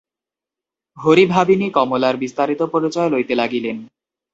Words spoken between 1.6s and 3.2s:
কমলার বিস্তারিত পরিচয়